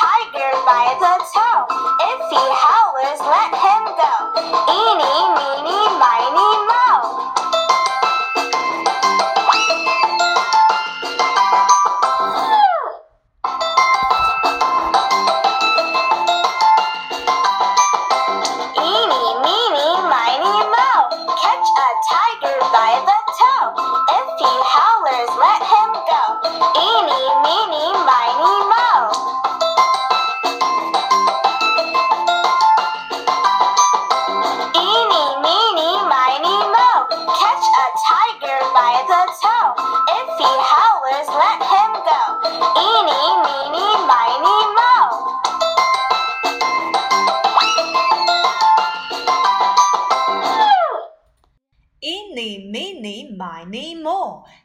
[0.00, 1.75] tiger by the toe.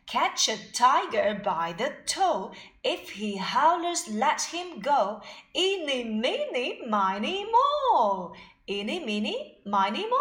[0.07, 2.53] catch a tiger by the toe.
[2.83, 5.21] If he howlers, let him go.
[5.55, 8.33] Eeny, meeny, miny, mo.
[8.69, 10.17] Eeny, meeny, miny, mo.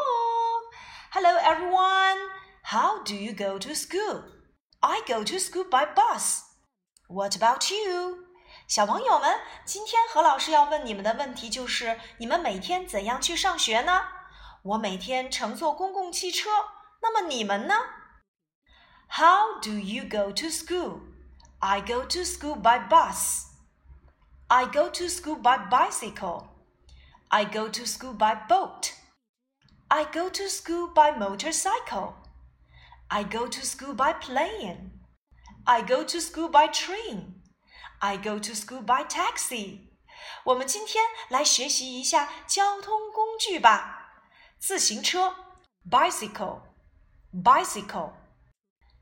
[1.12, 2.18] Hello, everyone.
[2.64, 4.24] How do you go to school?
[4.82, 6.44] I go to school by bus.
[7.08, 8.26] What about you?
[8.68, 14.02] 小朋友们，今天何老师要问你们的问题就是：你们每天怎样去上学呢？
[14.64, 16.50] 我每天乘坐公共汽车。
[17.02, 17.76] 那么你们呢
[19.10, 21.02] ？How do you go to school?
[21.62, 23.52] I go to school by bus.
[24.50, 26.50] I go to school by bicycle.
[27.30, 28.94] I go to school by boat.
[29.90, 32.16] I go to school by motorcycle.
[33.08, 34.92] I go to school by plane.
[35.66, 37.42] I go to school by train.
[38.02, 39.92] I go to school by taxi。
[40.44, 44.22] 我们今天来学习一下交通工具吧。
[44.60, 45.36] 自行车，
[45.90, 48.12] bicycle，bicycle；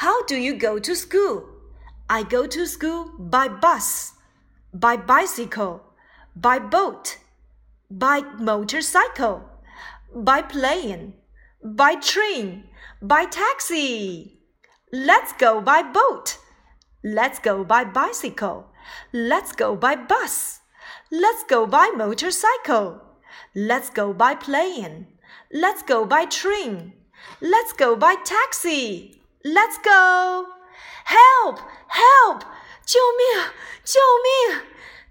[0.00, 1.44] How do you go to school?
[2.08, 4.14] I go to school by bus,
[4.72, 5.82] by bicycle,
[6.34, 7.18] by boat,
[7.90, 9.42] by motorcycle,
[10.14, 11.12] by plane,
[11.62, 12.64] by train,
[13.02, 14.38] by taxi.
[14.90, 16.38] Let's go by boat.
[17.04, 18.70] Let's go by bicycle.
[19.12, 20.60] Let's go by bus.
[21.10, 23.02] Let's go by motorcycle.
[23.54, 25.08] Let's go by plane.
[25.52, 26.94] Let's go by train.
[27.42, 29.19] Let's go by taxi.
[29.42, 30.46] Let's go.
[31.06, 31.60] Help!
[31.88, 32.42] Help!
[32.84, 33.44] 救命！
[33.84, 34.60] 救命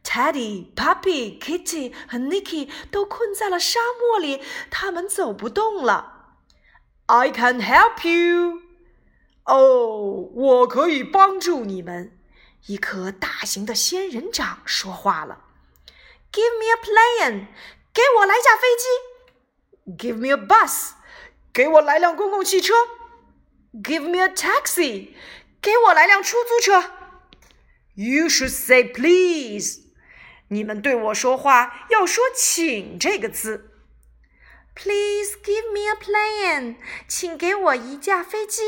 [0.04, 6.36] ！Teddy、Puppy、Kitty 和 Nicky 都困在了沙漠里，他们走不动了。
[7.08, 8.62] I can help you.
[9.46, 12.16] 哦，我可以帮助你们。
[12.68, 15.46] 一颗大型的仙人掌说话了
[16.32, 17.48] ：“Give me a plane，
[17.94, 20.92] 给我来架飞机；Give me a bus，
[21.52, 22.76] 给我来辆公共汽车
[23.74, 25.10] ；Give me a taxi，
[25.62, 26.92] 给我来辆出租车。
[27.96, 29.82] ”You should say please，
[30.48, 33.66] 你们对我说话要说“请”这个字。
[34.74, 36.76] Please give me a plane，
[37.08, 38.62] 请给我一架飞机。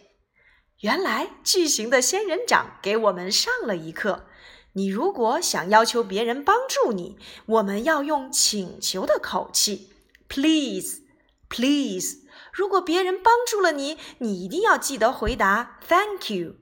[0.81, 4.30] 原来巨型的仙人掌给我们上了一课。
[4.75, 9.91] 你如果想要求别人帮助你，我们要用请求的口气
[10.29, 11.01] ，please
[11.49, 12.19] please。
[12.53, 16.55] 如果别人帮助了你，你一定要记得回答 thank you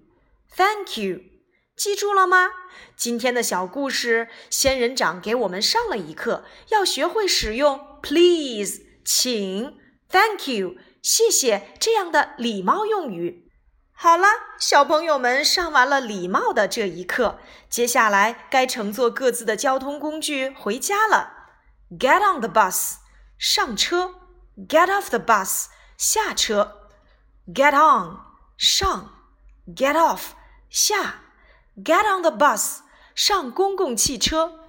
[0.56, 1.20] thank you。
[1.76, 2.49] 记住了吗？
[2.96, 9.78] 今天的小故事，仙人掌给我们上了一课，要学会使用 please，请
[10.10, 13.47] ，thank you，谢谢这样的礼貌用语。
[14.00, 14.28] 好了，
[14.60, 21.32] 小朋友们上完了礼貌的这一课，接下来该乘坐各自的交通工具回家了。
[21.90, 22.98] Get on the bus，
[23.38, 24.14] 上车
[24.56, 25.66] ；Get off the bus，
[25.96, 26.90] 下车
[27.52, 28.20] ；Get on，
[28.56, 29.14] 上
[29.66, 30.20] ；Get off，
[30.70, 31.22] 下。
[31.76, 32.82] Get on the bus，
[33.16, 34.60] 上公共汽车。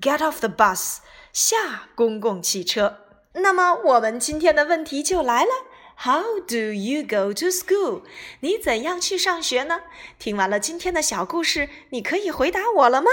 [0.00, 1.00] Get off the bus，
[1.34, 3.00] 下公共汽车。
[3.34, 5.50] 那么我们今天的问题就来了
[6.00, 8.02] ：How do you go to school？
[8.40, 9.80] 你怎样去上学呢？
[10.18, 13.10] 听完了今天的小故事，你可以回答我了吗？